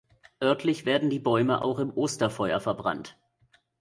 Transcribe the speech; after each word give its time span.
Örtlich 0.41 0.87
werden 0.87 1.11
die 1.11 1.19
Bäume 1.19 1.63
auch 1.63 1.77
im 1.77 1.91
Osterfeuer 1.93 2.59
verbrannt. 2.59 3.19